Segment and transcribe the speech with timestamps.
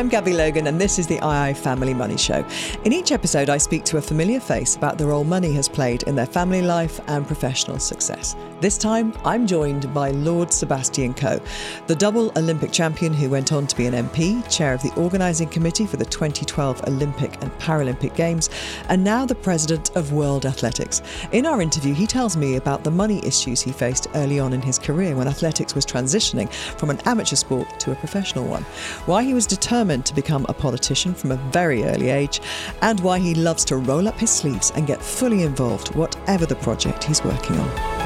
[0.00, 2.42] I'm Gabby Logan, and this is the II Family Money Show.
[2.84, 6.04] In each episode, I speak to a familiar face about the role money has played
[6.04, 8.34] in their family life and professional success.
[8.62, 11.38] This time, I'm joined by Lord Sebastian Coe,
[11.86, 15.50] the double Olympic champion who went on to be an MP, chair of the organising
[15.50, 18.48] committee for the 2012 Olympic and Paralympic Games,
[18.88, 21.02] and now the president of World Athletics.
[21.32, 24.62] In our interview, he tells me about the money issues he faced early on in
[24.62, 28.62] his career when athletics was transitioning from an amateur sport to a professional one,
[29.04, 32.40] why he was determined to become a politician from a very early age,
[32.82, 36.56] and why he loves to roll up his sleeves and get fully involved, whatever the
[36.56, 38.00] project he's working on.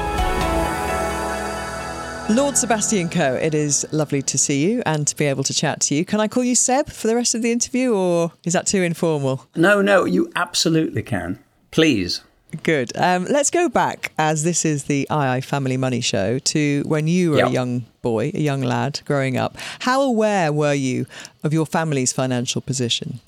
[2.27, 5.79] Lord Sebastian Coe, it is lovely to see you and to be able to chat
[5.81, 6.03] to you.
[6.03, 8.81] Can I call you Seb for the rest of the interview, or is that too
[8.81, 9.45] informal?
[9.55, 11.37] No, no, you absolutely can.
[11.69, 12.21] Please.
[12.63, 12.91] Good.
[12.97, 17.31] Um, let's go back, as this is the II Family Money Show, to when you
[17.31, 17.49] were yep.
[17.49, 19.57] a young boy, a young lad growing up.
[19.79, 21.07] How aware were you
[21.43, 23.19] of your family's financial position?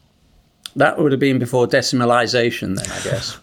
[0.75, 3.39] That would have been before decimalisation, then, I guess.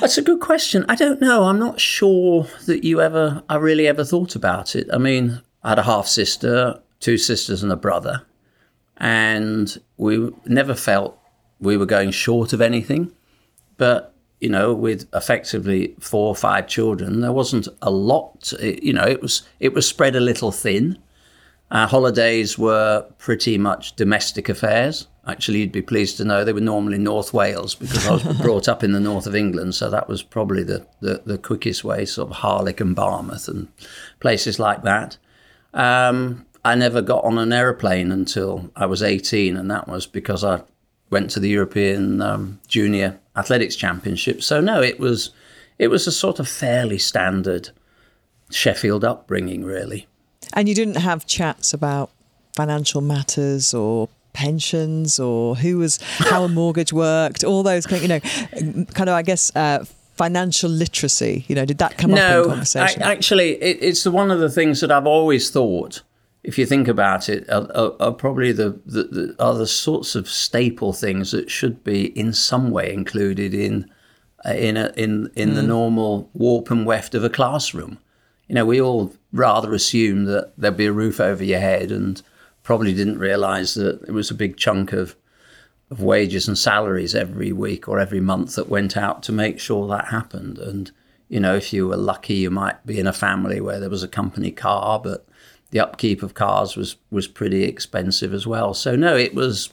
[0.00, 0.84] That's a good question.
[0.88, 1.42] I don't know.
[1.42, 4.86] I'm not sure that you ever, I really ever thought about it.
[4.92, 8.22] I mean, I had a half sister, two sisters, and a brother,
[8.98, 11.18] and we never felt
[11.58, 13.10] we were going short of anything.
[13.76, 14.11] But,
[14.42, 18.52] you know, with effectively four or five children, there wasn't a lot.
[18.60, 20.98] You know, it was it was spread a little thin.
[21.70, 25.06] Our holidays were pretty much domestic affairs.
[25.28, 28.68] Actually, you'd be pleased to know they were normally North Wales because I was brought
[28.68, 32.04] up in the north of England, so that was probably the, the, the quickest way,
[32.04, 33.68] sort of Harlech and Barmouth and
[34.18, 35.16] places like that.
[35.72, 40.42] Um, I never got on an aeroplane until I was 18, and that was because
[40.42, 40.62] I
[41.10, 44.42] went to the European um, Junior Athletics Championship.
[44.42, 45.30] So no, it was
[45.78, 47.70] it was a sort of fairly standard
[48.50, 50.06] Sheffield upbringing, really.
[50.52, 52.10] And you didn't have chats about
[52.54, 58.02] financial matters or pensions or who was how a mortgage worked, all those kind of,
[58.02, 59.84] you know, kind of I guess uh,
[60.16, 61.44] financial literacy.
[61.48, 63.02] You know, did that come no, up in conversation?
[63.02, 66.02] I, actually, it, it's one of the things that I've always thought.
[66.44, 70.14] If you think about it, are, are, are probably the, the, the, are the sorts
[70.14, 73.90] of staple things that should be in some way included in
[74.44, 75.54] uh, in a, in in mm.
[75.54, 77.98] the normal warp and weft of a classroom
[78.52, 82.20] you know, we all rather assume that there'd be a roof over your head and
[82.62, 85.16] probably didn't realize that it was a big chunk of
[85.90, 89.86] of wages and salaries every week or every month that went out to make sure
[89.88, 90.58] that happened.
[90.58, 90.90] And,
[91.28, 94.02] you know, if you were lucky, you might be in a family where there was
[94.02, 95.26] a company car, but
[95.72, 98.72] the upkeep of cars was was pretty expensive as well.
[98.72, 99.70] So no, it was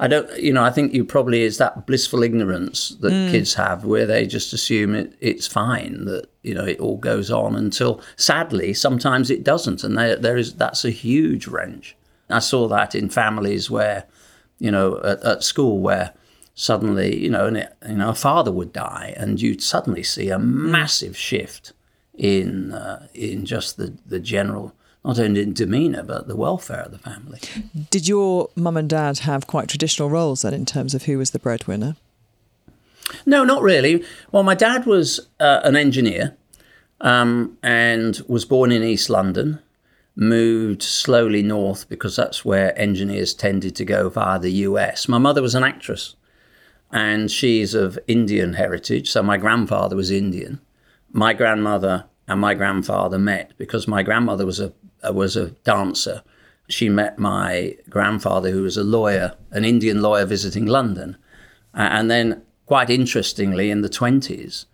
[0.00, 3.30] I don't, you know, I think you probably is that blissful ignorance that mm.
[3.30, 7.30] kids have where they just assume it, it's fine that, you know, it all goes
[7.30, 9.84] on until sadly, sometimes it doesn't.
[9.84, 11.94] And there, there is, that's a huge wrench.
[12.30, 14.06] I saw that in families where,
[14.58, 16.14] you know, at, at school where
[16.54, 20.30] suddenly, you know, and it, you know, a father would die and you'd suddenly see
[20.30, 21.74] a massive shift
[22.14, 24.74] in, uh, in just the, the general
[25.04, 27.40] not only in demeanour but the welfare of the family.
[27.90, 31.30] Did your mum and dad have quite traditional roles then in terms of who was
[31.30, 31.96] the breadwinner?
[33.26, 34.04] No, not really.
[34.30, 36.36] Well, my dad was uh, an engineer
[37.00, 39.60] um, and was born in East London.
[40.16, 45.08] Moved slowly north because that's where engineers tended to go via the US.
[45.08, 46.14] My mother was an actress
[46.92, 50.60] and she's of Indian heritage, so my grandfather was Indian.
[51.12, 54.72] My grandmother and my grandfather met because my grandmother was a
[55.02, 56.22] was a dancer.
[56.68, 61.16] She met my grandfather, who was a lawyer, an Indian lawyer visiting London.
[61.74, 64.66] Uh, and then, quite interestingly, in the 20s,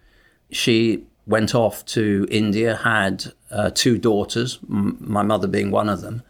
[0.50, 6.00] she went off to India, had uh, two daughters, m- my mother being one of
[6.00, 6.22] them.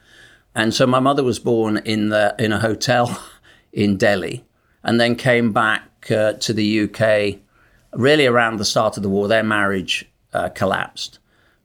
[0.54, 3.22] And so my mother was born in, the, in a hotel
[3.72, 4.44] in Delhi
[4.82, 7.40] and then came back uh, to the UK
[7.92, 9.28] really around the start of the war.
[9.28, 11.18] Their marriage uh, collapsed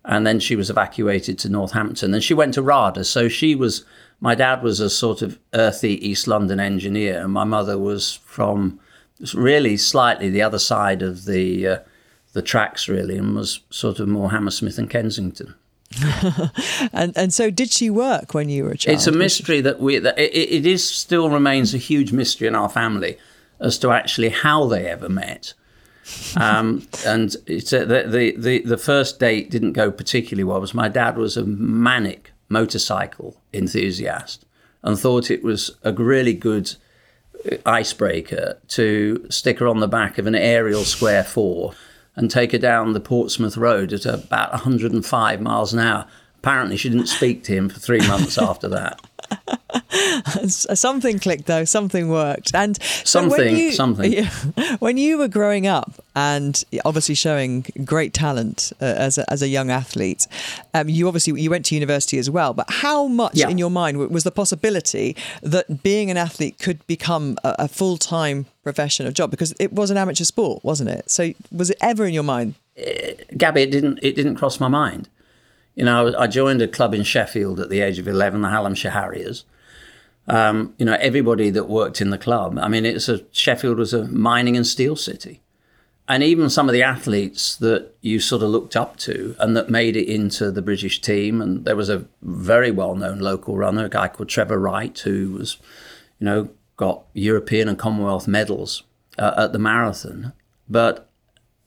[0.06, 2.13] and then she was evacuated to Northampton.
[2.13, 3.03] And she went to RADA.
[3.03, 3.86] So she was,
[4.19, 8.80] my dad was a sort of earthy East London engineer, and my mother was from
[9.33, 11.80] really slightly the other side of the uh,
[12.33, 15.53] the tracks, really, and was sort of more Hammersmith and Kensington.
[16.94, 18.95] and and so did she work when you were a child?
[18.95, 22.56] It's a mystery that we that it, it is still remains a huge mystery in
[22.56, 23.18] our family
[23.59, 25.54] as to actually how they ever met.
[26.36, 30.59] Um, and it's, uh, the, the, the, first date didn't go particularly well.
[30.59, 34.45] Was my dad was a manic motorcycle enthusiast
[34.83, 36.75] and thought it was a really good
[37.51, 41.74] uh, icebreaker to stick her on the back of an Ariel Square 4
[42.15, 46.07] and take her down the Portsmouth Road at about 105 miles an hour.
[46.39, 49.00] Apparently, she didn't speak to him for three months after that.
[50.48, 51.66] something clicked though.
[51.66, 54.25] Something worked, and so something, you, something.
[54.80, 59.48] When you were growing up, and obviously showing great talent uh, as a, as a
[59.48, 60.28] young athlete,
[60.74, 62.54] um, you obviously you went to university as well.
[62.54, 63.50] But how much yeah.
[63.50, 67.98] in your mind was the possibility that being an athlete could become a, a full
[67.98, 69.31] time profession or job?
[69.31, 71.10] Because it was an amateur sport, wasn't it?
[71.10, 72.56] So was it ever in your mind?
[72.78, 74.00] Uh, Gabby, it didn't.
[74.01, 75.10] It didn't cross my mind.
[75.75, 78.91] You know, I joined a club in Sheffield at the age of 11, the Hallamshire
[78.91, 79.45] Harriers.
[80.27, 82.59] Um, you know, everybody that worked in the club.
[82.59, 85.41] I mean, it's a Sheffield was a mining and steel city,
[86.07, 89.69] and even some of the athletes that you sort of looked up to and that
[89.69, 91.41] made it into the British team.
[91.41, 95.57] And there was a very well-known local runner, a guy called Trevor Wright, who was,
[96.19, 98.83] you know, got European and Commonwealth medals
[99.18, 100.33] uh, at the marathon,
[100.69, 101.09] but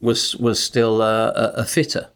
[0.00, 2.08] was was still a, a fitter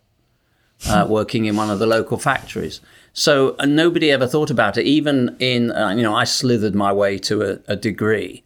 [0.87, 2.81] uh, working in one of the local factories.
[3.13, 4.87] So nobody ever thought about it.
[4.87, 8.45] Even in, uh, you know, I slithered my way to a, a degree.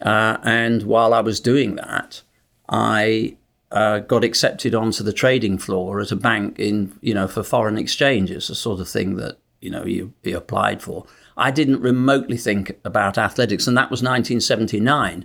[0.00, 2.22] Uh, and while I was doing that,
[2.68, 3.36] I
[3.72, 7.76] uh, got accepted onto the trading floor at a bank in, you know, for foreign
[7.76, 8.30] exchange.
[8.30, 11.06] It's the sort of thing that, you know, you, you applied for.
[11.36, 15.24] I didn't remotely think about athletics, and that was 1979.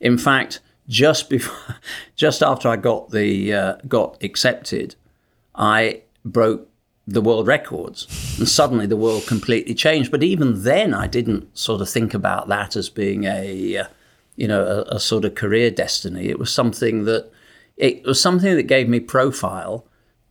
[0.00, 1.76] In fact, just before,
[2.16, 4.96] just after I got the uh, got accepted,
[5.54, 6.68] I broke
[7.06, 8.06] the world records.
[8.38, 10.10] And suddenly the world completely changed.
[10.10, 13.84] But even then, I didn't sort of think about that as being a,
[14.36, 16.28] you know, a, a, sort of career destiny.
[16.28, 17.30] It was something that,
[17.76, 19.86] it was something that gave me profile,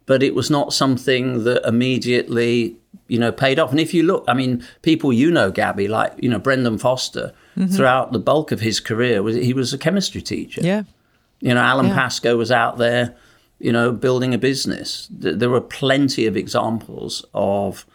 [0.06, 2.78] but it was not something that immediately,
[3.08, 3.72] you know, paid off.
[3.72, 7.34] And if you look, I mean, people you know, Gabby, like, you know, Brendan Foster,
[7.56, 7.72] mm-hmm.
[7.72, 10.62] throughout the bulk of his career, was he was a chemistry teacher.
[10.64, 10.84] Yeah.
[11.40, 11.96] You know, Alan yeah.
[11.96, 13.16] Pascoe was out there
[13.64, 15.08] you know, building a business.
[15.10, 17.86] There were plenty of examples of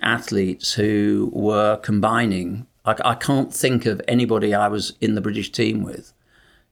[0.00, 2.68] athletes who were combining.
[2.84, 6.12] I, I can't think of anybody I was in the British team with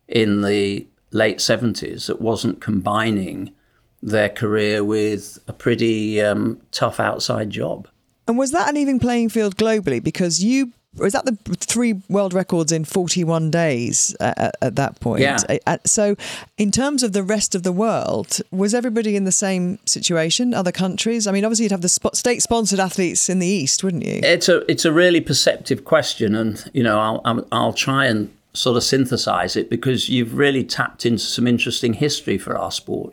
[0.06, 3.52] in the late 70s that wasn't combining
[4.00, 7.88] their career with a pretty um, tough outside job.
[8.28, 10.00] And was that an even playing field globally?
[10.00, 15.22] Because you was that the three world records in 41 days at, at that point?
[15.22, 15.76] Yeah.
[15.84, 16.16] So,
[16.56, 20.54] in terms of the rest of the world, was everybody in the same situation?
[20.54, 21.26] Other countries?
[21.26, 24.20] I mean, obviously, you'd have the state-sponsored athletes in the east, wouldn't you?
[24.22, 28.76] It's a it's a really perceptive question, and you know, I'll I'll try and sort
[28.76, 33.12] of synthesize it because you've really tapped into some interesting history for our sport.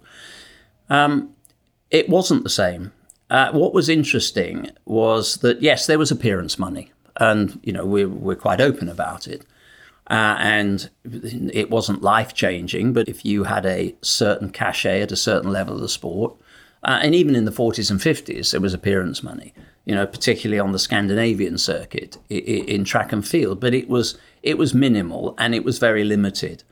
[0.90, 1.34] Um,
[1.90, 2.92] it wasn't the same.
[3.32, 8.10] Uh, what was interesting was that yes, there was appearance money and you know we're
[8.10, 9.46] we're quite open about it.
[10.10, 10.90] Uh, and
[11.54, 15.76] it wasn't life changing, but if you had a certain cachet at a certain level
[15.76, 16.36] of the sport,
[16.84, 19.54] uh, and even in the 40s and 50s, there was appearance money.
[19.86, 24.58] You know, particularly on the Scandinavian circuit in track and field, but it was it
[24.58, 26.64] was minimal and it was very limited.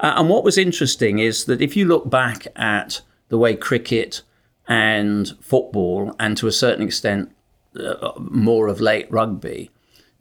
[0.00, 4.22] Uh, and what was interesting is that if you look back at the way cricket
[4.68, 7.34] and football, and to a certain extent
[7.78, 9.70] uh, more of late rugby,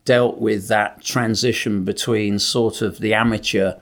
[0.07, 3.73] dealt with that transition between sort of the amateur,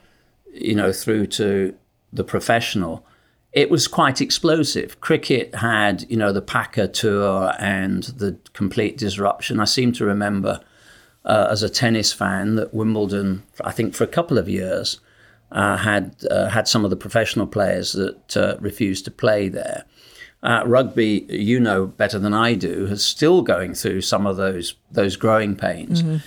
[0.51, 1.75] you know, through to
[2.11, 3.05] the professional.
[3.53, 4.99] It was quite explosive.
[5.01, 9.59] Cricket had, you know, the Packer tour and the complete disruption.
[9.59, 10.61] I seem to remember
[11.25, 14.99] uh, as a tennis fan that Wimbledon, I think for a couple of years,
[15.51, 19.85] uh, had uh, had some of the professional players that uh, refused to play there.
[20.45, 24.75] Uh, rugby, you know better than I do, is still going through some of those
[24.91, 26.03] those growing pains.
[26.03, 26.17] Mm-hmm.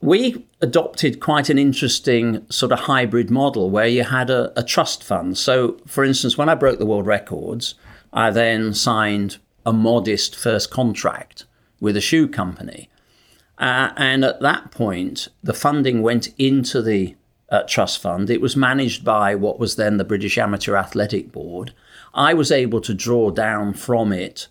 [0.00, 5.02] We adopted quite an interesting sort of hybrid model where you had a, a trust
[5.02, 5.36] fund.
[5.36, 7.74] So, for instance, when I broke the world records,
[8.12, 11.44] I then signed a modest first contract
[11.80, 12.88] with a shoe company.
[13.58, 17.16] Uh, and at that point, the funding went into the
[17.50, 18.30] uh, trust fund.
[18.30, 21.72] It was managed by what was then the British Amateur Athletic Board.
[22.18, 24.48] I was able to draw down from it,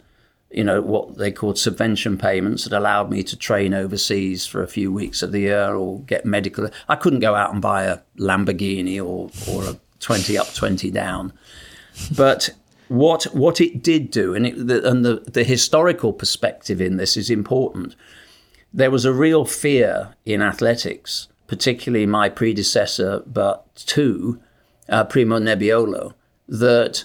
[0.50, 4.70] you know, what they called subvention payments that allowed me to train overseas for a
[4.70, 6.70] few weeks of the year or get medical.
[6.88, 11.34] I couldn't go out and buy a Lamborghini or, or a 20 up, 20 down.
[12.16, 12.52] But
[12.88, 17.18] what what it did do, and, it, the, and the, the historical perspective in this
[17.18, 17.98] is important.
[18.74, 24.40] There was a real fear in athletics, particularly my predecessor, but two,
[24.88, 26.14] uh, Primo Nebbiolo,
[26.48, 27.04] that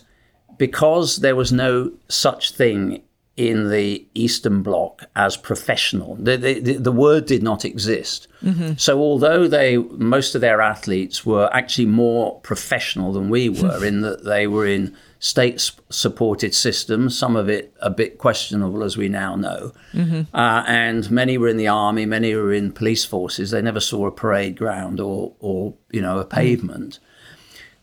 [0.62, 3.02] because there was no such thing
[3.36, 6.14] in the Eastern Bloc as professional.
[6.14, 8.28] The, the, the word did not exist.
[8.44, 8.74] Mm-hmm.
[8.76, 14.02] So although they most of their athletes were actually more professional than we were, in
[14.02, 19.08] that they were in state supported systems, some of it a bit questionable, as we
[19.08, 19.72] now know.
[19.92, 20.32] Mm-hmm.
[20.32, 23.50] Uh, and many were in the army, many were in police forces.
[23.50, 27.00] They never saw a parade ground or, or you know, a pavement.
[27.00, 27.11] Mm-hmm.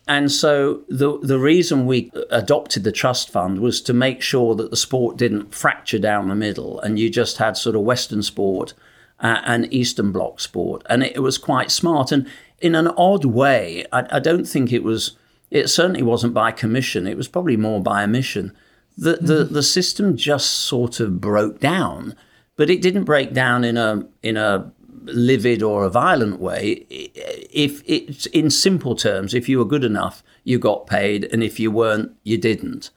[0.09, 4.71] And so the the reason we adopted the trust fund was to make sure that
[4.71, 8.73] the sport didn't fracture down the middle, and you just had sort of Western sport
[9.19, 12.11] uh, and Eastern Bloc sport, and it, it, was quite smart.
[12.11, 12.27] And
[12.59, 15.15] in an odd way, I, I, don't think it was.
[15.51, 17.05] It certainly wasn't by commission.
[17.05, 18.51] It was probably more by omission.
[18.97, 19.25] The, mm-hmm.
[19.27, 22.15] the the system just sort of broke down,
[22.55, 24.71] but it didn't break down in a in a
[25.13, 26.85] livid or a violent way.
[26.89, 31.59] If it's in simple terms, if you were good enough, you got paid, and if
[31.59, 32.91] you weren't, you didn't.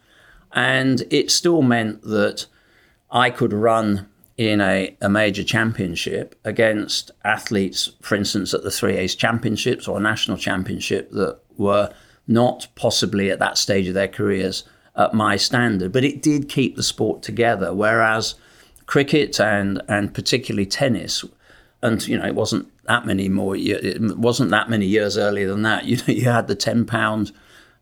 [0.52, 2.46] And it still meant that
[3.10, 8.96] I could run in a, a major championship against athletes, for instance, at the Three
[8.96, 11.92] A's Championships or national championship that were
[12.26, 14.64] not possibly at that stage of their careers
[14.96, 15.92] at my standard.
[15.92, 18.34] But it did keep the sport together, whereas
[18.86, 21.24] cricket and, and particularly tennis
[21.82, 23.56] and you know it wasn't that many more.
[23.56, 25.84] It wasn't that many years earlier than that.
[25.92, 27.32] You know, you had the ten pound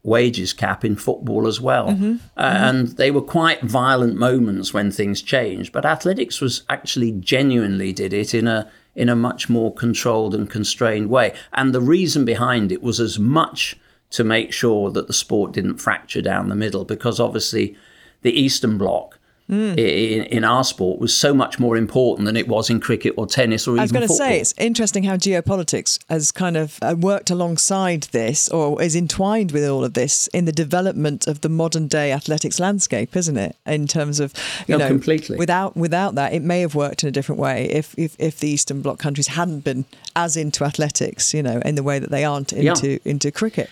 [0.02, 2.16] wages cap in football as well, mm-hmm.
[2.36, 2.64] Uh, mm-hmm.
[2.64, 5.72] and they were quite violent moments when things changed.
[5.72, 10.50] But athletics was actually genuinely did it in a in a much more controlled and
[10.50, 13.76] constrained way, and the reason behind it was as much
[14.10, 17.76] to make sure that the sport didn't fracture down the middle, because obviously
[18.22, 19.19] the Eastern Bloc
[19.50, 19.78] mm.
[19.78, 23.26] in, in, our sport was so much more important than it was in cricket or
[23.26, 26.78] tennis or even I was going to say, it's interesting how geopolitics has kind of
[26.82, 31.40] uh, worked alongside this or is entwined with all of this in the development of
[31.40, 33.56] the modern day athletics landscape, isn't it?
[33.66, 34.32] In terms of,
[34.66, 35.36] you no, know, completely.
[35.36, 38.48] Without, without that, it may have worked in a different way if, if, if the
[38.48, 39.84] Eastern Bloc countries hadn't been
[40.16, 42.98] as into athletics, you know, in the way that they aren't into, yeah.
[43.04, 43.70] into cricket.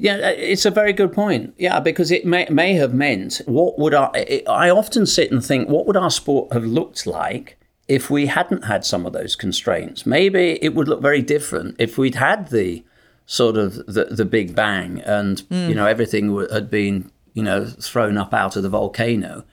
[0.00, 1.54] Yeah, uh, it's a very good point.
[1.58, 4.12] Yeah, because it may may have meant what would our
[4.48, 8.64] I often sit and think what would our sport have looked like if we hadn't
[8.64, 10.06] had some of those constraints.
[10.06, 12.84] Maybe it would look very different if we'd had the
[13.26, 15.68] sort of the the big bang and mm.
[15.68, 19.44] you know everything had been you know thrown up out of the volcano.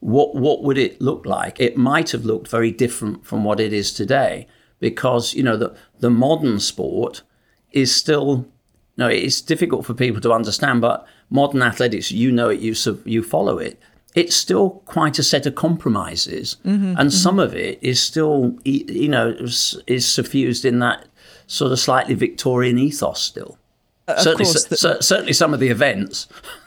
[0.00, 1.58] What what would it look like?
[1.58, 4.46] It might have looked very different from what it is today
[4.78, 7.22] because you know the the modern sport
[7.72, 8.46] is still
[8.96, 12.74] no, it's difficult for people to understand, but modern athletics, you know it, you,
[13.04, 13.78] you follow it.
[14.14, 17.08] It's still quite a set of compromises, mm-hmm, and mm-hmm.
[17.10, 21.06] some of it is still, you know, is suffused in that
[21.46, 23.58] sort of slightly Victorian ethos still.
[24.08, 26.28] Uh, certainly, the, certainly some of the events.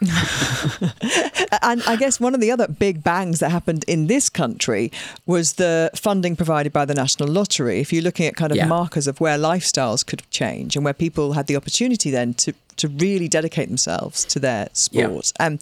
[1.62, 4.92] and I guess one of the other big bangs that happened in this country
[5.24, 7.80] was the funding provided by the National Lottery.
[7.80, 8.66] If you're looking at kind of yeah.
[8.66, 12.88] markers of where lifestyles could change and where people had the opportunity then to, to
[12.88, 15.32] really dedicate themselves to their sport.
[15.40, 15.46] Yeah.
[15.46, 15.58] Um,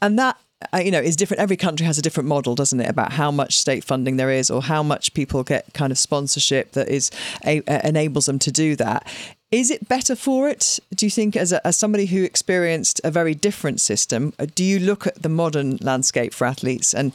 [0.00, 0.38] and that
[0.72, 1.40] uh, you know, is different.
[1.40, 4.50] Every country has a different model, doesn't it, about how much state funding there is
[4.50, 7.10] or how much people get kind of sponsorship that is
[7.44, 9.06] a, enables them to do that.
[9.52, 10.80] Is it better for it?
[10.94, 14.64] Do you think, as, a, as somebody who experienced a very different system, uh, do
[14.64, 17.12] you look at the modern landscape for athletes and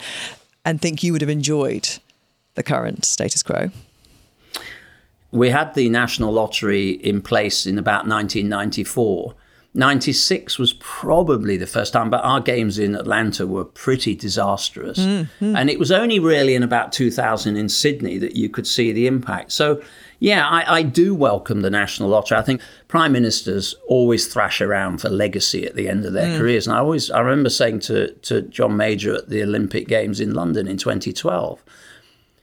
[0.63, 1.89] and think you would have enjoyed
[2.55, 3.69] the current status quo?
[5.31, 9.33] We had the national lottery in place in about 1994.
[9.73, 14.99] 96 was probably the first time, but our games in Atlanta were pretty disastrous.
[14.99, 15.55] Mm-hmm.
[15.55, 19.07] And it was only really in about 2000 in Sydney that you could see the
[19.07, 19.53] impact.
[19.53, 19.81] So
[20.19, 22.37] yeah, I, I, do welcome the national lottery.
[22.37, 26.37] I think prime ministers always thrash around for legacy at the end of their mm.
[26.37, 30.19] careers, and I always I remember saying to to John Major at the Olympic Games
[30.19, 31.63] in London in 2012,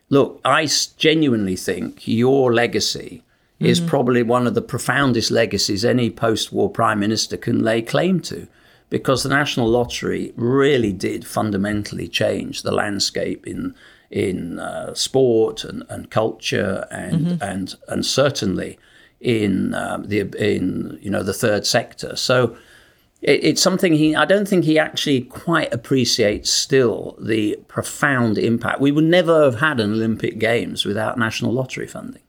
[0.08, 0.66] look, I
[0.96, 3.22] genuinely think your legacy
[3.60, 3.66] mm.
[3.66, 8.46] is probably one of the profoundest legacies any post-war prime minister can lay claim to.
[8.90, 13.74] Because the national lottery really did fundamentally change the landscape in
[14.10, 17.42] in uh, sport and, and culture and mm-hmm.
[17.42, 18.78] and and certainly
[19.20, 22.16] in um, the in you know the third sector.
[22.16, 22.56] So
[23.20, 28.80] it, it's something he I don't think he actually quite appreciates still the profound impact.
[28.80, 32.22] We would never have had an Olympic Games without national lottery funding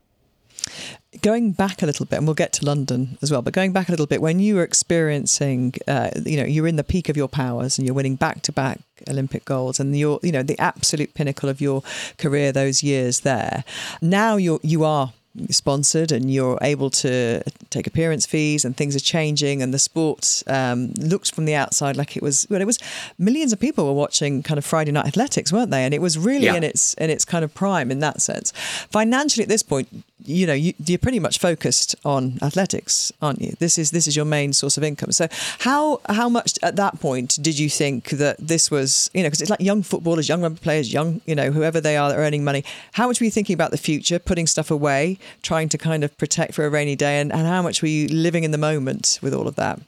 [1.21, 3.87] going back a little bit, and we'll get to London as well, but going back
[3.87, 7.17] a little bit, when you were experiencing, uh, you know, you're in the peak of
[7.17, 10.59] your powers and you're winning back to back Olympic golds and you're, you know, the
[10.59, 11.83] absolute pinnacle of your
[12.17, 13.63] career those years there.
[14.01, 15.13] Now you're, you are
[15.49, 20.43] sponsored and you're able to take appearance fees and things are changing and the sport
[20.47, 22.79] um, looks from the outside like it was well it was
[23.17, 26.17] millions of people were watching kind of Friday night athletics weren't they and it was
[26.17, 26.55] really yeah.
[26.55, 28.51] in its in its kind of prime in that sense
[28.91, 33.53] financially at this point you know you, are pretty much focused on athletics, aren't you?
[33.59, 35.11] This is this is your main source of income.
[35.11, 35.27] So
[35.59, 39.41] how how much at that point did you think that this was you know because
[39.41, 42.21] it's like young footballers, young rugby players, young you know whoever they are that are
[42.21, 42.63] earning money.
[42.93, 46.17] How much were you thinking about the future, putting stuff away, trying to kind of
[46.17, 49.19] protect for a rainy day, and, and how much were you living in the moment
[49.21, 49.79] with all of that?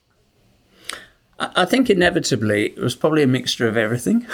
[1.39, 4.27] I think inevitably it was probably a mixture of everything.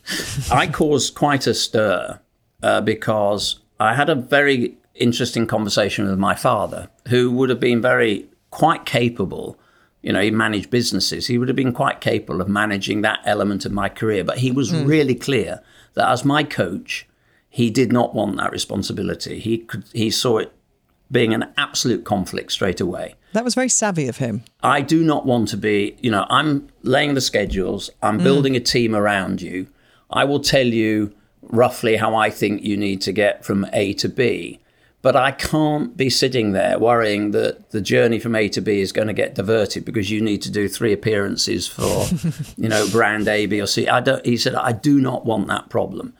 [0.50, 2.20] I caused quite a stir
[2.62, 7.80] uh, because I had a very interesting conversation with my father, who would have been
[7.80, 9.58] very quite capable.
[10.02, 11.26] You know, he managed businesses.
[11.26, 14.24] He would have been quite capable of managing that element of my career.
[14.24, 14.86] But he was mm.
[14.86, 15.60] really clear
[15.94, 17.06] that as my coach,
[17.48, 19.38] he did not want that responsibility.
[19.38, 20.52] He could he saw it
[21.10, 23.14] being an absolute conflict straight away.
[23.34, 24.44] That was very savvy of him.
[24.62, 28.24] I do not want to be, you know, I'm laying the schedules, I'm mm.
[28.24, 29.68] building a team around you.
[30.10, 34.08] I will tell you roughly how I think you need to get from A to
[34.08, 34.60] B.
[35.02, 38.92] But I can't be sitting there worrying that the journey from A to B is
[38.92, 42.06] going to get diverted because you need to do three appearances for,
[42.56, 43.88] you know, brand A, B, or C.
[43.88, 46.14] I don't, he said, I do not want that problem.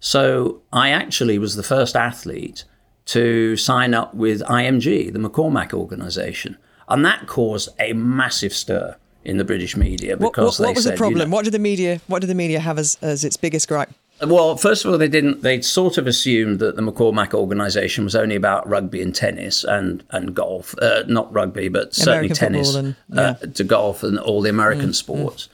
[0.00, 2.64] So I actually was the first athlete
[3.04, 6.56] to sign up with IMG, the McCormack organization.
[6.88, 10.84] And that caused a massive stir in the British media because what, what, what was
[10.84, 11.20] said, the problem?
[11.20, 13.68] You know, what did the media what did the media have as, as its biggest
[13.68, 13.90] gripe?
[14.24, 15.42] Well, first of all, they didn't.
[15.42, 20.04] They sort of assumed that the McCormack organisation was only about rugby and tennis and
[20.10, 23.48] and golf, uh, not rugby, but certainly American tennis and, uh, yeah.
[23.48, 25.46] uh, to golf and all the American mm, sports.
[25.46, 25.50] Mm.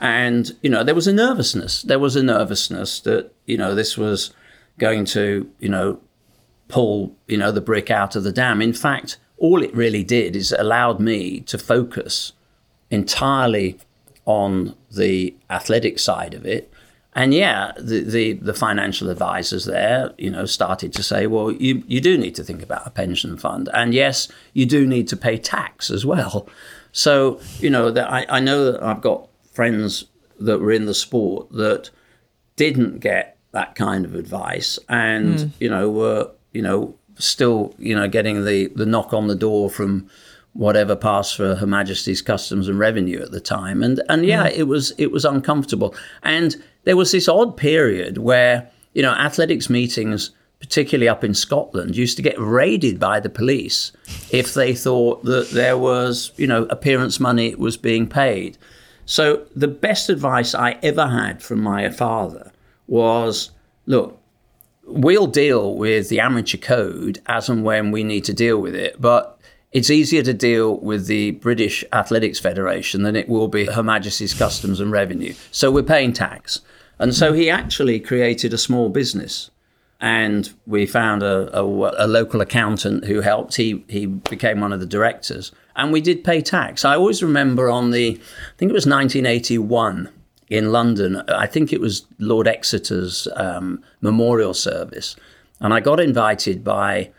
[0.00, 1.82] And you know, there was a nervousness.
[1.82, 4.34] There was a nervousness that you know this was
[4.78, 6.00] going to you know
[6.68, 8.60] pull you know the brick out of the dam.
[8.60, 12.32] In fact, all it really did is allowed me to focus
[12.90, 13.78] entirely
[14.26, 16.70] on the athletic side of it
[17.14, 21.82] and yeah, the, the, the, financial advisors there, you know, started to say, well, you,
[21.88, 23.68] you do need to think about a pension fund.
[23.74, 26.48] And yes, you do need to pay tax as well.
[26.92, 30.04] So, you know, that I, I know that I've got friends
[30.38, 31.90] that were in the sport that
[32.54, 35.50] didn't get that kind of advice and, mm.
[35.58, 39.68] you know, were, you know, still, you know, getting the, the knock on the door
[39.68, 40.08] from
[40.52, 43.82] whatever passed for Her Majesty's Customs and Revenue at the time.
[43.82, 44.56] And and yeah, mm.
[44.56, 45.94] it was it was uncomfortable.
[46.22, 51.96] And there was this odd period where, you know, athletics meetings, particularly up in Scotland,
[51.96, 53.92] used to get raided by the police
[54.30, 58.58] if they thought that there was, you know, appearance money was being paid.
[59.06, 62.52] So the best advice I ever had from my father
[62.86, 63.50] was
[63.86, 64.20] look,
[64.84, 69.00] we'll deal with the amateur code as and when we need to deal with it,
[69.00, 69.39] but
[69.72, 74.34] it's easier to deal with the British Athletics Federation than it will be Her Majesty's
[74.34, 75.34] Customs and Revenue.
[75.52, 76.60] So we're paying tax.
[76.98, 79.50] And so he actually created a small business.
[80.00, 83.56] And we found a, a, a, local accountant who helped.
[83.56, 85.52] He, he became one of the directors.
[85.76, 86.84] And we did pay tax.
[86.84, 90.08] I always remember on the, I think it was 1981
[90.48, 95.14] in London, I think it was Lord Exeter's um, memorial service.
[95.60, 97.12] And I got invited by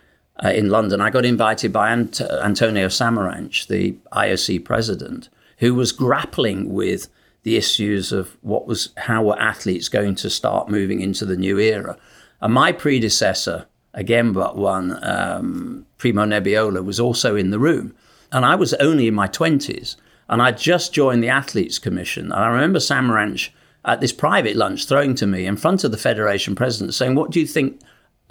[0.43, 5.91] uh, in London, I got invited by Ant- Antonio Samaranch, the IOC president, who was
[5.91, 7.07] grappling with
[7.43, 11.59] the issues of what was how were athletes going to start moving into the new
[11.59, 11.97] era.
[12.39, 17.95] And my predecessor, again but one, um, Primo Nebbiolo, was also in the room.
[18.31, 19.95] And I was only in my 20s.
[20.29, 22.25] And I just joined the Athletes Commission.
[22.25, 23.49] And I remember Samaranch
[23.83, 27.31] at this private lunch throwing to me in front of the Federation president saying, What
[27.31, 27.81] do you think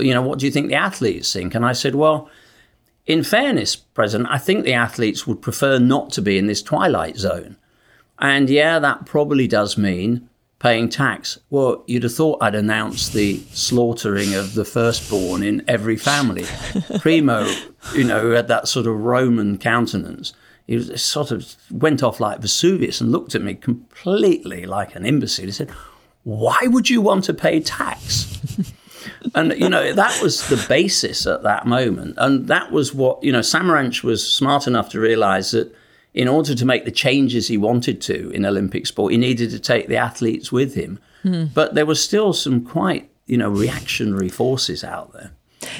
[0.00, 1.54] you know, what do you think the athletes think?
[1.54, 2.30] And I said, well,
[3.06, 7.16] in fairness, President, I think the athletes would prefer not to be in this twilight
[7.16, 7.56] zone.
[8.18, 10.28] And yeah, that probably does mean
[10.60, 11.38] paying tax.
[11.48, 16.44] Well, you'd have thought I'd announce the slaughtering of the firstborn in every family.
[17.00, 17.50] Primo,
[17.94, 20.34] you know, who had that sort of Roman countenance.
[20.66, 25.04] He was, sort of went off like Vesuvius and looked at me completely like an
[25.04, 25.46] imbecile.
[25.46, 25.70] He said,
[26.22, 28.38] Why would you want to pay tax?
[29.34, 33.32] and you know that was the basis at that moment, and that was what you
[33.32, 33.40] know.
[33.40, 35.74] Samaranch was smart enough to realise that
[36.14, 39.58] in order to make the changes he wanted to in Olympic sport, he needed to
[39.58, 40.98] take the athletes with him.
[41.24, 41.54] Mm.
[41.54, 45.32] But there was still some quite you know reactionary forces out there.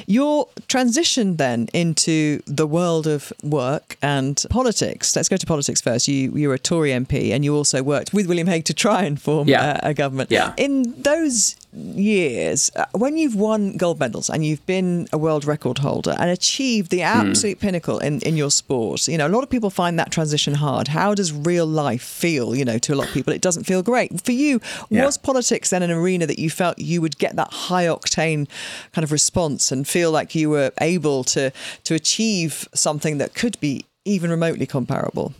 [0.06, 5.16] Your transition then into the world of work and politics.
[5.16, 6.08] Let's go to politics first.
[6.08, 9.04] You you were a Tory MP and you also worked with William Hague to try
[9.04, 9.80] and form yeah.
[9.82, 10.30] a, a government.
[10.30, 10.52] Yeah.
[10.56, 15.78] In those years, uh, when you've won gold medals and you've been a world record
[15.78, 17.28] holder and achieved the Hmm.
[17.30, 20.54] absolute pinnacle in, in your sport, you know, a lot of people find that transition
[20.54, 20.88] hard.
[20.88, 22.54] How does real life feel?
[22.54, 24.20] You know, to a lot of people, it doesn't feel great.
[24.20, 25.04] For you, Yeah.
[25.06, 28.48] was politics then an arena that you felt you would get that high octane
[28.92, 31.52] kind of response and feel like you were able to
[31.84, 35.34] to achieve something that could be even remotely comparable?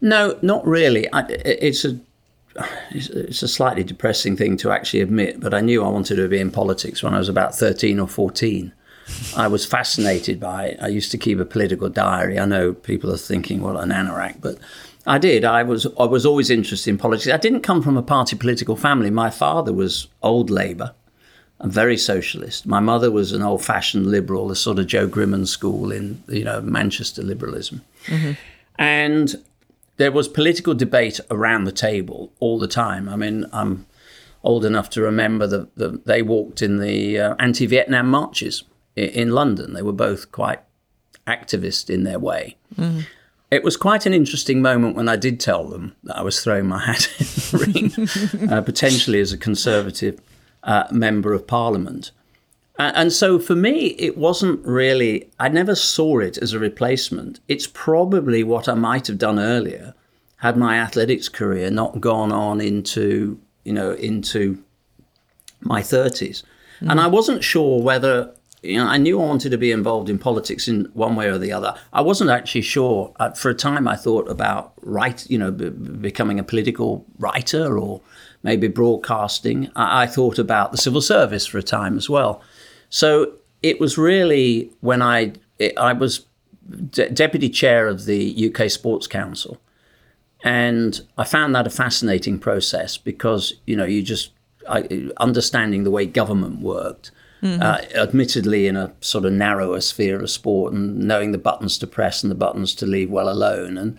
[0.00, 1.12] No, not really.
[1.12, 1.98] I, it's a
[2.90, 6.28] it's it's a slightly depressing thing to actually admit, but I knew I wanted to
[6.28, 8.72] be in politics when I was about 13 or 14.
[9.36, 10.78] I was fascinated by it.
[10.80, 12.38] I used to keep a political diary.
[12.38, 14.58] I know people are thinking, well, an anorak, but
[15.06, 15.44] I did.
[15.44, 17.32] I was I was always interested in politics.
[17.32, 19.10] I didn't come from a party political family.
[19.10, 20.94] My father was old Labour
[21.58, 22.66] and very socialist.
[22.66, 26.60] My mother was an old-fashioned liberal, the sort of Jo Grimond school in you know
[26.60, 28.32] Manchester liberalism, mm-hmm.
[28.78, 29.34] and
[30.02, 33.08] there was political debate around the table all the time.
[33.08, 33.86] I mean, I'm
[34.42, 38.64] old enough to remember that the, they walked in the uh, anti-Vietnam marches
[38.96, 39.74] in, in London.
[39.74, 40.58] They were both quite
[41.28, 42.56] activist in their way.
[43.52, 46.66] It was quite an interesting moment when I did tell them that I was throwing
[46.66, 50.20] my hat in the ring, uh, potentially as a Conservative
[50.64, 52.10] uh, member of Parliament.
[52.78, 57.40] And so for me, it wasn't really, I never saw it as a replacement.
[57.46, 59.94] It's probably what I might have done earlier
[60.38, 64.62] had my athletics career not gone on into, you know, into
[65.60, 66.42] my 30s.
[66.80, 70.18] And I wasn't sure whether, you know, I knew I wanted to be involved in
[70.18, 71.76] politics in one way or the other.
[71.92, 73.12] I wasn't actually sure.
[73.20, 77.78] Uh, For a time, I thought about write, you know, b- becoming a political writer
[77.78, 78.00] or
[78.42, 79.70] maybe broadcasting.
[79.76, 82.42] I, I thought about the civil service for a time as well.
[82.92, 86.26] So it was really when I it, I was
[86.90, 89.58] de- deputy chair of the UK Sports Council,
[90.44, 94.32] and I found that a fascinating process because you know you just
[94.68, 97.10] I, understanding the way government worked,
[97.42, 101.86] uh, admittedly in a sort of narrower sphere of sport, and knowing the buttons to
[101.86, 103.98] press and the buttons to leave well alone, and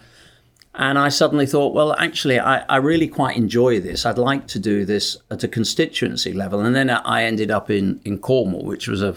[0.75, 4.05] and I suddenly thought, well, actually, I, I really quite enjoy this.
[4.05, 6.61] I'd like to do this at a constituency level.
[6.61, 9.15] And then I ended up in, in Cornwall, which was a,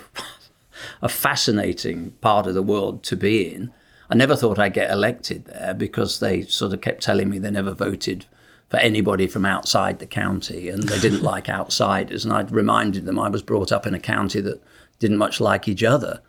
[1.03, 3.73] a fascinating part of the world to be in.
[4.11, 7.51] I never thought I'd get elected there because they sort of kept telling me they
[7.51, 8.27] never voted
[8.69, 12.25] for anybody from outside the county and they didn't like outsiders.
[12.25, 14.63] And I'd reminded them I was brought up in a county that
[14.99, 16.21] didn't much like each other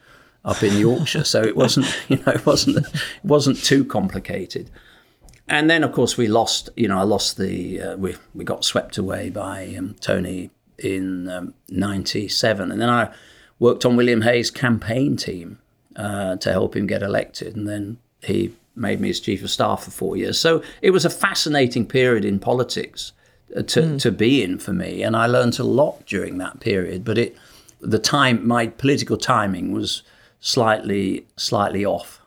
[0.46, 1.26] up in Yorkshire.
[1.26, 4.72] So it wasn't, you know, it wasn't, it wasn't too complicated
[5.48, 8.64] and then of course we lost you know i lost the uh, we we got
[8.64, 13.12] swept away by um, tony in um, 97 and then i
[13.60, 15.60] worked on william Hague's campaign team
[15.98, 17.56] uh, to help him get elected.
[17.56, 20.40] And then he made me his chief of staff for four years.
[20.40, 23.12] So it was a fascinating period in politics
[23.56, 25.02] uh, to, to be in for me.
[25.02, 27.36] And i learned a lot during that period but it
[27.80, 30.04] the time my political timing was
[30.40, 32.22] slightly slightly off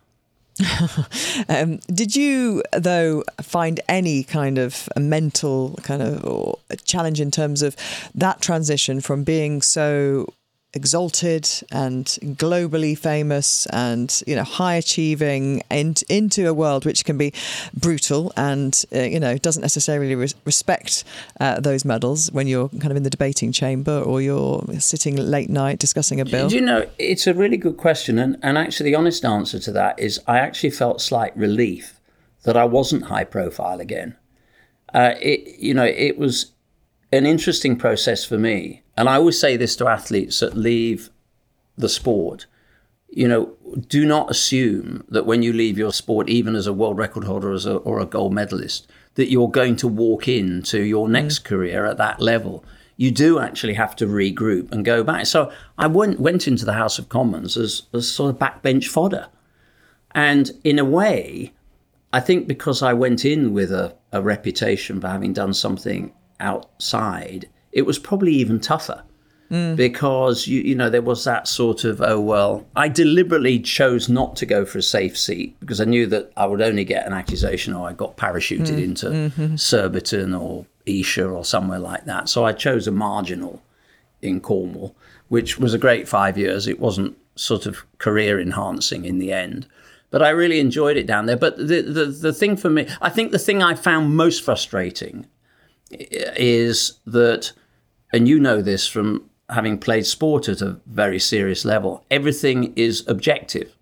[1.49, 7.62] Um, did you, though, find any kind of a mental kind of challenge in terms
[7.62, 7.75] of
[8.14, 10.33] that transition from being so
[10.73, 12.07] exalted and
[12.37, 17.33] globally famous and you know high achieving and into a world which can be
[17.75, 21.03] brutal and uh, you know doesn't necessarily res- respect
[21.41, 25.51] uh, those medals when you're kind of in the debating chamber or you're sitting late
[25.51, 28.19] night discussing a bill Do you know, it's a really good question.
[28.19, 32.01] And, and actually, the honest answer to that is I actually felt slight relief
[32.43, 34.17] that I wasn't high profile again.
[34.93, 36.53] Uh, it, you know, it was
[37.13, 38.83] an interesting process for me.
[39.01, 41.09] And I always say this to athletes that leave
[41.79, 42.45] the sport.
[43.09, 43.57] You know,
[43.89, 47.51] do not assume that when you leave your sport, even as a world record holder
[47.55, 51.45] as a, or a gold medalist, that you're going to walk into your next mm.
[51.47, 52.63] career at that level.
[52.99, 55.25] You do actually have to regroup and go back.
[55.25, 59.29] So I went, went into the House of Commons as, as sort of backbench fodder.
[60.11, 61.55] And in a way,
[62.13, 67.49] I think because I went in with a, a reputation for having done something outside,
[67.73, 69.03] it was probably even tougher
[69.51, 69.77] mm.
[69.77, 74.37] because you you know there was that sort of oh well I deliberately chose not
[74.37, 77.13] to go for a safe seat because I knew that I would only get an
[77.13, 78.83] accusation or I got parachuted mm.
[78.83, 79.57] into mm-hmm.
[79.57, 82.29] Surbiton or Esher or somewhere like that.
[82.29, 83.63] So I chose a marginal
[84.23, 84.95] in Cornwall
[85.29, 86.67] which was a great 5 years.
[86.67, 89.67] It wasn't sort of career enhancing in the end
[90.11, 91.37] but I really enjoyed it down there.
[91.37, 95.27] But the the the thing for me I think the thing I found most frustrating
[95.90, 97.53] is that,
[98.12, 103.05] and you know this from having played sport at a very serious level, everything is
[103.09, 103.76] objective.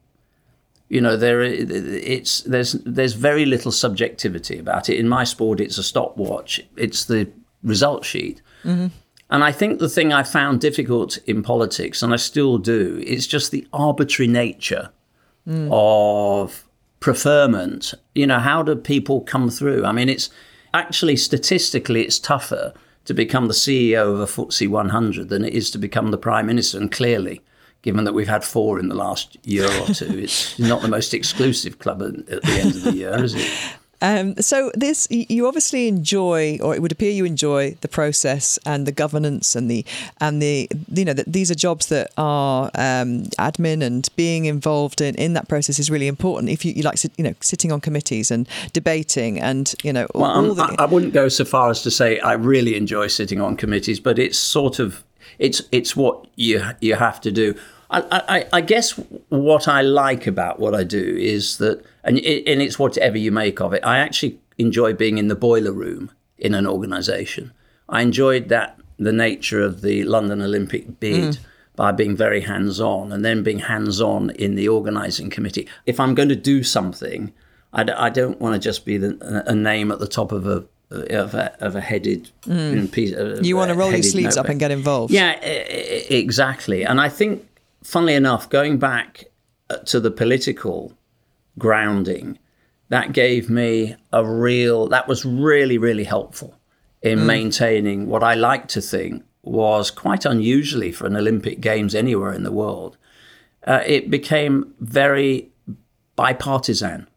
[0.89, 4.99] You know, there it's there's there's very little subjectivity about it.
[4.99, 6.61] In my sport, it's a stopwatch.
[6.77, 7.29] It's the
[7.63, 8.41] result sheet.
[9.31, 13.27] And I think the thing I found difficult in politics, and I still do, is
[13.27, 14.91] just the arbitrary nature
[15.47, 15.69] mm.
[15.71, 16.65] of
[17.01, 17.93] preferment.
[18.15, 19.85] You know, how do people come through?
[19.85, 20.31] I mean, it's
[20.75, 25.71] actually statistically, it's tougher to become the CEO of a FTSE 100 than it is
[25.71, 26.79] to become the Prime Minister.
[26.79, 27.41] And clearly,
[27.83, 31.15] given that we've had four in the last year or two, it's not the most
[31.15, 33.51] exclusive club at, the end of the year, is it?
[34.01, 38.87] Um, so this, you obviously enjoy, or it would appear you enjoy the process and
[38.87, 39.85] the governance and the
[40.21, 45.01] and the you know that these are jobs that are um, admin and being involved
[45.01, 46.51] in, in that process is really important.
[46.51, 50.31] If you, you like, you know, sitting on committees and debating and you know, well,
[50.31, 50.63] all the...
[50.79, 54.01] I, I wouldn't go so far as to say I really enjoy sitting on committees,
[54.01, 55.03] but it's sort of
[55.39, 57.55] it's it's what you you have to do.
[57.91, 58.93] I, I, I, guess
[59.31, 63.33] what I like about what I do is that, and, it, and it's whatever you
[63.33, 67.53] make of it, I actually enjoy being in the boiler room in an organisation.
[67.89, 71.35] I enjoyed that, the nature of the London Olympic bid.
[71.35, 71.39] Mm.
[71.77, 75.69] By being very hands on and then being hands on in the organising committee.
[75.87, 77.33] If I'm going to do something,
[77.73, 80.49] I d- I don't want to just be the, a name at the top of
[80.49, 82.91] a of a, of a headed mm.
[82.91, 84.45] piece, you want to roll your sleeves notebook.
[84.45, 85.13] up and get involved.
[85.13, 86.85] Yeah, exactly.
[86.85, 87.47] And I think
[87.83, 89.25] funnily enough, going back
[89.71, 90.93] uh, to the political
[91.59, 92.39] grounding,
[92.89, 96.59] that gave me a real, that was really, really helpful
[97.03, 97.27] in mm.
[97.27, 102.43] maintaining what I like to think was quite unusually for an Olympic Games anywhere in
[102.43, 102.97] the world.
[103.67, 105.51] Uh, it became very
[106.17, 107.09] bipartisan.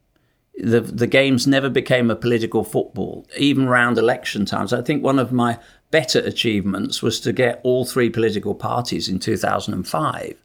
[0.58, 4.74] The, the games never became a political football, even around election times.
[4.74, 5.58] I think one of my
[5.89, 10.41] better achievements was to get all three political parties in 2005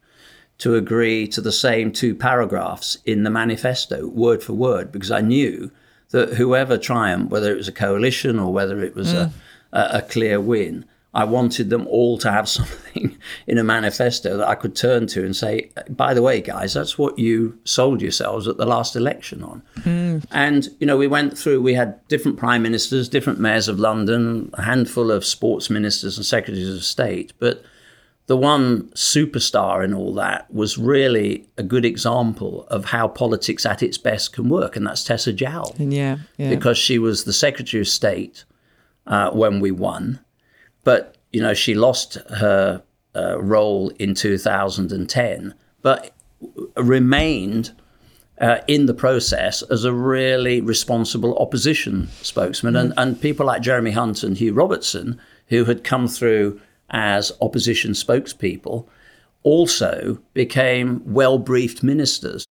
[0.59, 5.21] to agree to the same two paragraphs in the manifesto, word for word, because I
[5.21, 5.71] knew
[6.11, 9.31] that whoever triumphed, whether it was a coalition or whether it was mm.
[9.73, 10.85] a, a, a clear win,
[11.17, 13.17] I wanted them all to have something
[13.47, 16.99] in a manifesto that I could turn to and say, by the way, guys, that's
[16.99, 19.63] what you sold yourselves at the last election on.
[19.81, 20.25] Mm.
[20.31, 24.51] And, you know, we went through, we had different prime ministers, different mayors of London,
[24.55, 27.33] a handful of sports ministers and secretaries of state.
[27.39, 27.65] But
[28.27, 33.83] the one superstar in all that was really a good example of how politics at
[33.83, 35.75] its best can work, and that's Tessa Jowell.
[35.79, 36.51] Yeah, yeah.
[36.51, 38.45] Because she was the Secretary of State
[39.07, 40.21] uh, when we won,
[40.83, 42.83] but you know she lost her
[43.15, 46.13] uh, role in 2010, but
[46.77, 47.73] remained.
[48.39, 52.81] Uh, in the process, as a really responsible opposition spokesman, mm.
[52.81, 57.93] and, and people like Jeremy Hunt and Hugh Robertson, who had come through as opposition
[57.93, 58.87] spokespeople
[59.43, 62.45] also became well briefed ministers.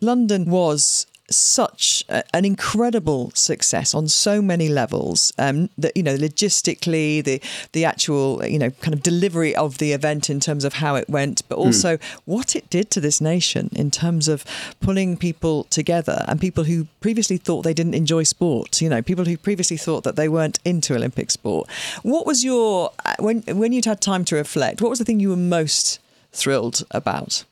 [0.00, 5.32] London was such a, an incredible success on so many levels.
[5.38, 7.40] Um, that you know, logistically, the
[7.72, 11.08] the actual you know kind of delivery of the event in terms of how it
[11.08, 12.20] went, but also mm.
[12.24, 14.44] what it did to this nation in terms of
[14.80, 18.80] pulling people together and people who previously thought they didn't enjoy sport.
[18.80, 21.68] You know, people who previously thought that they weren't into Olympic sport.
[22.02, 24.80] What was your uh, when when you'd had time to reflect?
[24.80, 25.98] What was the thing you were most
[26.32, 27.44] thrilled about?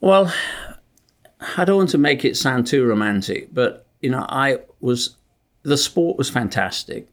[0.00, 0.32] Well,
[1.56, 5.16] I don't want to make it sound too romantic, but you know, I was
[5.62, 7.08] the sport was fantastic.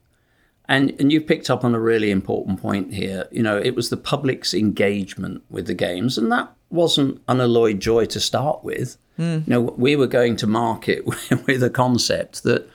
[0.67, 3.27] And and you picked up on a really important point here.
[3.31, 8.05] You know, it was the public's engagement with the games, and that wasn't unalloyed joy
[8.05, 8.97] to start with.
[9.19, 9.47] Mm.
[9.47, 11.05] You know, we were going to market
[11.47, 12.67] with a concept that,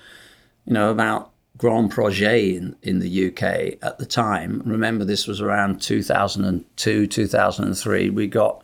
[0.67, 4.63] you know, about Grand Projet in, in the UK at the time.
[4.65, 8.11] Remember, this was around 2002, 2003.
[8.11, 8.63] We got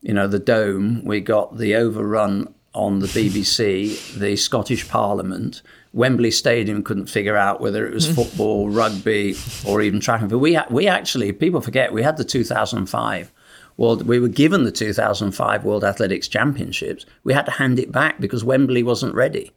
[0.00, 5.62] you know, the Dome, we got the overrun on the BBC, the Scottish Parliament.
[5.92, 9.34] Wembley Stadium couldn't figure out whether it was football, rugby,
[9.66, 10.42] or even track and field.
[10.42, 13.32] We, we actually, people forget, we had the 2005
[13.78, 17.06] World, we were given the 2005 World Athletics Championships.
[17.22, 19.52] We had to hand it back because Wembley wasn't ready.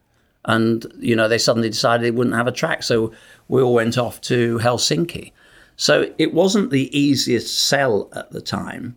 [0.45, 2.83] And, you know, they suddenly decided they wouldn't have a track.
[2.83, 3.11] So
[3.47, 5.31] we all went off to Helsinki.
[5.75, 8.95] So it wasn't the easiest sell at the time.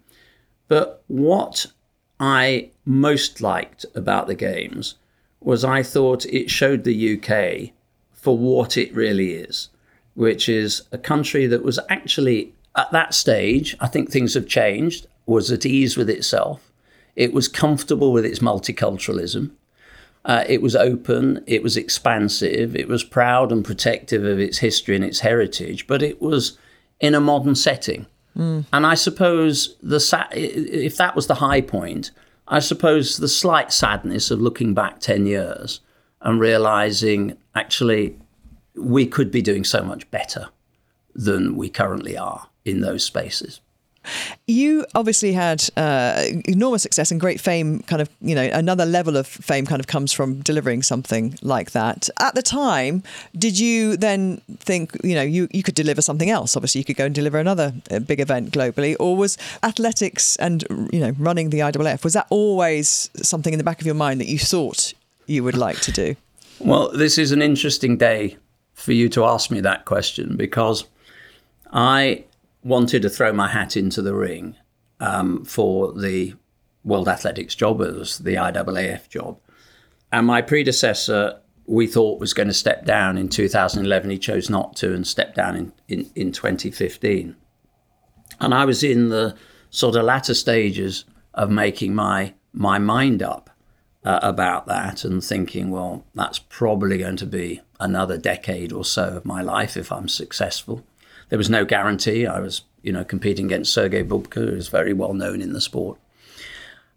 [0.69, 1.67] But what
[2.19, 4.97] I most liked about the games
[5.41, 7.73] was I thought it showed the UK
[8.13, 9.69] for what it really is,
[10.15, 15.07] which is a country that was actually at that stage, I think things have changed,
[15.27, 16.73] was at ease with itself.
[17.15, 19.53] It was comfortable with its multiculturalism.
[20.25, 24.97] Uh, it was open, it was expansive, it was proud and protective of its history
[24.97, 26.59] and its heritage, but it was
[26.99, 28.07] in a modern setting.
[28.37, 28.65] Mm.
[28.73, 32.11] And I suppose the sa- if that was the high point,
[32.49, 35.81] I suppose the slight sadness of looking back 10 years
[36.21, 38.17] and realizing actually
[38.75, 40.49] we could be doing so much better
[41.15, 43.61] than we currently are in those spaces.
[44.47, 47.81] You obviously had uh, enormous success and great fame.
[47.81, 51.73] Kind of, you know, another level of fame kind of comes from delivering something like
[51.73, 52.09] that.
[52.21, 53.03] At the time,
[53.37, 56.57] did you then think, you know, you, you could deliver something else?
[56.57, 60.65] Obviously, you could go and deliver another uh, big event globally, or was athletics and
[60.93, 64.21] you know running the IAAF was that always something in the back of your mind
[64.21, 64.93] that you thought
[65.27, 66.17] you would like to do?
[66.59, 68.37] Well, this is an interesting day
[68.75, 70.85] for you to ask me that question because
[71.73, 72.25] I
[72.65, 74.57] wanted to throw my hat into the ring
[74.99, 76.35] um, for the
[76.83, 77.81] World Athletics job.
[77.83, 79.39] It was the IAAF job.
[80.11, 84.11] And my predecessor, we thought, was going to step down in 2011.
[84.11, 87.37] He chose not to and stepped down in, in, in 2015.
[88.41, 89.37] And I was in the
[89.71, 93.51] sort of latter stages of making my, my mind up
[94.05, 99.17] uh, about that and thinking, well, that's probably going to be another decade or so
[99.17, 100.85] of my life if I'm successful
[101.29, 102.27] there was no guarantee.
[102.27, 105.61] I was, you know, competing against Sergei Bubka, who is very well known in the
[105.61, 105.99] sport.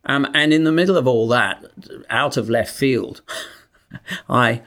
[0.05, 1.65] Um, and in the middle of all that,
[2.09, 3.21] out of left field,
[4.29, 4.61] I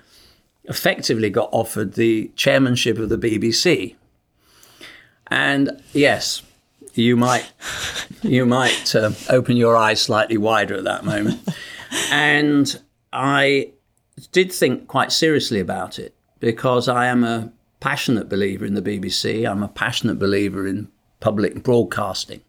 [0.65, 3.97] effectively got offered the chairmanship of the BBC.
[5.29, 6.43] And yes,
[6.95, 7.51] you might
[8.23, 11.41] you might uh, open your eyes slightly wider at that moment.
[12.11, 12.81] and
[13.13, 13.73] I
[14.33, 19.51] did think quite seriously about it because I am a passionate believer in the BBC.
[19.51, 20.89] I'm a passionate believer in
[21.19, 22.43] public broadcasting.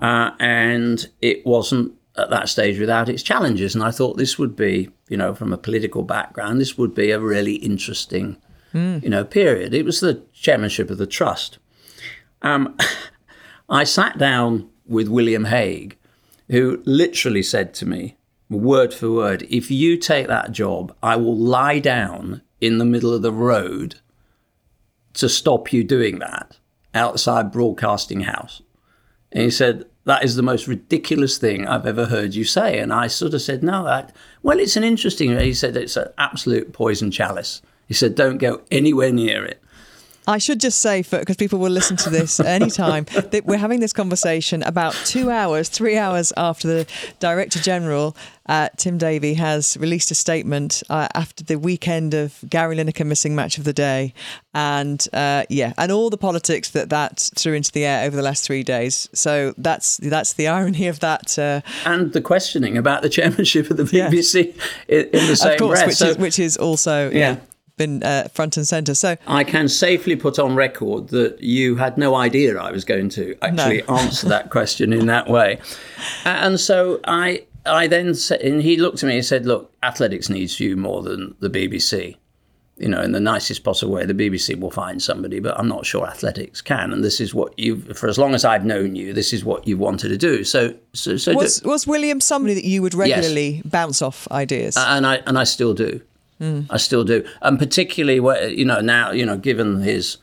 [0.00, 3.74] Uh, and it wasn't at that stage without its challenges.
[3.74, 7.10] And I thought this would be, you know, from a political background, this would be
[7.10, 8.36] a really interesting,
[8.74, 9.02] mm.
[9.02, 9.74] you know, period.
[9.74, 11.58] It was the chairmanship of the trust.
[12.42, 12.76] Um,
[13.68, 15.96] I sat down with William Hague,
[16.48, 18.16] who literally said to me,
[18.48, 23.12] word for word, if you take that job, I will lie down in the middle
[23.12, 24.00] of the road
[25.18, 26.58] to stop you doing that
[26.94, 28.62] outside Broadcasting House.
[29.32, 32.78] And he said, That is the most ridiculous thing I've ever heard you say.
[32.78, 35.38] And I sort of said, No, that, well, it's an interesting.
[35.38, 37.60] He said, It's an absolute poison chalice.
[37.86, 39.62] He said, Don't go anywhere near it.
[40.28, 43.94] I should just say, because people will listen to this anytime, that we're having this
[43.94, 46.86] conversation about two hours, three hours after the
[47.18, 48.14] Director General,
[48.44, 53.34] uh, Tim Davie, has released a statement uh, after the weekend of Gary Lineker missing
[53.34, 54.12] match of the day.
[54.52, 58.22] And uh, yeah, and all the politics that that threw into the air over the
[58.22, 59.08] last three days.
[59.14, 61.38] So that's that's the irony of that.
[61.38, 64.54] Uh, and the questioning about the chairmanship of the BBC
[64.88, 64.94] yeah.
[64.94, 65.86] in, in, the same of course, breath.
[65.86, 67.18] Which, so, is, which is also yeah.
[67.18, 67.36] yeah
[67.78, 68.94] been uh, front and centre.
[68.94, 73.08] So I can safely put on record that you had no idea I was going
[73.10, 73.96] to actually no.
[73.96, 75.58] answer that question in that way,
[76.24, 80.28] and so I I then said, and he looked at me and said, "Look, athletics
[80.28, 82.16] needs you more than the BBC."
[82.76, 85.84] You know, in the nicest possible way, the BBC will find somebody, but I'm not
[85.84, 86.92] sure athletics can.
[86.92, 89.66] And this is what you've, for as long as I've known you, this is what
[89.66, 90.44] you wanted to do.
[90.44, 93.62] So, so, so was do, was William somebody that you would regularly yes.
[93.66, 94.76] bounce off ideas?
[94.76, 96.00] And I and I still do.
[96.40, 96.66] Mm.
[96.70, 100.18] I still do, and particularly where you know now you know given his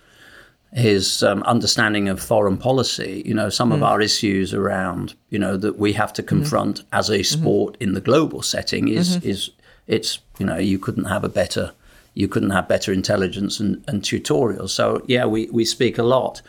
[0.73, 3.75] his um, understanding of foreign policy, you know some mm.
[3.75, 6.29] of our issues around you know that we have to mm-hmm.
[6.29, 6.95] confront mm-hmm.
[6.95, 7.83] as a sport mm-hmm.
[7.83, 9.29] in the global setting is mm-hmm.
[9.29, 9.51] is
[9.87, 11.71] it's you know you couldn't have a better
[12.15, 14.69] you couldn't have better intelligence and, and tutorials.
[14.69, 16.41] So yeah, we we speak a lot.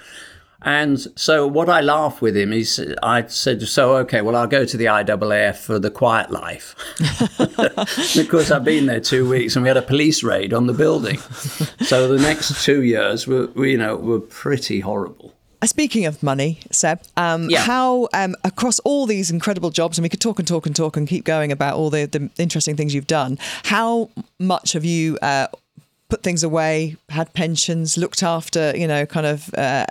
[0.66, 4.64] And so what I laughed with him is I said, so okay, well I'll go
[4.64, 6.74] to the IAAF for the quiet life
[8.16, 11.18] because I've been there two weeks and we had a police raid on the building.
[11.86, 15.32] So the next two years were, you know, were pretty horrible.
[15.62, 17.60] Uh, speaking of money, Seb, um, yeah.
[17.60, 20.96] how um, across all these incredible jobs, and we could talk and talk and talk
[20.96, 25.16] and keep going about all the, the interesting things you've done, how much have you
[25.22, 25.46] uh,
[26.08, 29.86] put things away, had pensions, looked after, you know, kind of uh,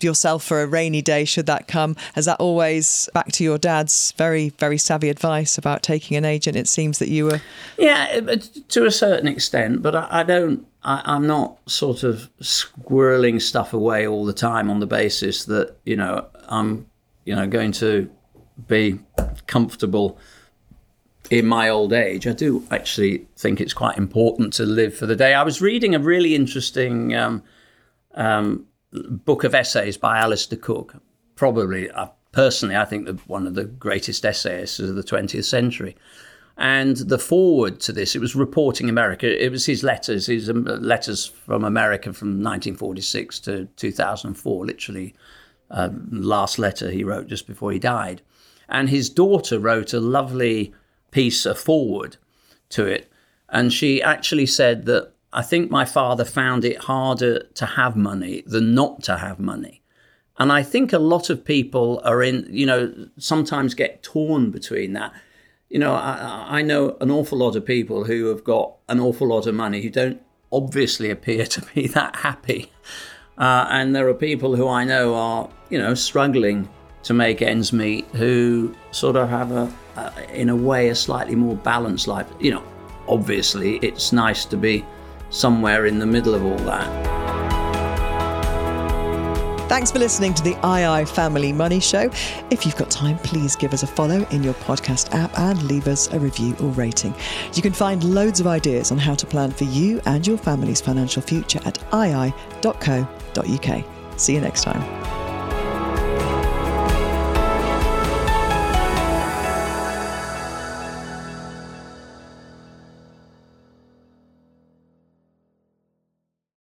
[0.00, 1.96] yourself for a rainy day should that come?
[2.14, 6.56] Has that always back to your dad's very, very savvy advice about taking an agent?
[6.56, 7.40] It seems that you were.
[7.78, 8.20] Yeah,
[8.68, 10.66] to a certain extent, but I, I don't.
[10.84, 15.76] I, am not sort of squirreling stuff away all the time on the basis that
[15.84, 16.86] you know I'm,
[17.24, 18.10] you know, going to
[18.66, 18.98] be
[19.46, 20.18] comfortable
[21.30, 22.26] in my old age.
[22.26, 25.34] I do actually think it's quite important to live for the day.
[25.34, 27.42] I was reading a really interesting um,
[28.14, 30.94] um, book of essays by Alistair Cooke.
[31.36, 35.96] Probably, uh, personally, I think the, one of the greatest essayists of the 20th century.
[36.58, 39.44] And the forward to this, it was reporting America.
[39.44, 45.14] It was his letters, his um, letters from America from 1946 to 2004, literally
[45.70, 48.20] uh, last letter he wrote just before he died.
[48.68, 50.74] And his daughter wrote a lovely
[51.10, 52.16] piece, a forward
[52.70, 53.10] to it.
[53.48, 58.42] And she actually said that I think my father found it harder to have money
[58.46, 59.82] than not to have money.
[60.38, 64.92] And I think a lot of people are in, you know, sometimes get torn between
[64.94, 65.12] that.
[65.68, 69.28] You know, I, I know an awful lot of people who have got an awful
[69.28, 70.20] lot of money who don't
[70.50, 72.70] obviously appear to be that happy.
[73.38, 76.68] Uh, and there are people who I know are, you know, struggling
[77.04, 81.34] to make ends meet who sort of have a, a, in a way, a slightly
[81.34, 82.26] more balanced life.
[82.38, 82.62] You know,
[83.08, 84.84] obviously, it's nice to be
[85.32, 87.12] somewhere in the middle of all that.
[89.68, 92.10] Thanks for listening to the II Family Money Show.
[92.50, 95.88] If you've got time, please give us a follow in your podcast app and leave
[95.88, 97.14] us a review or rating.
[97.54, 100.82] You can find loads of ideas on how to plan for you and your family's
[100.82, 103.84] financial future at ii.co.uk.
[104.20, 105.21] See you next time.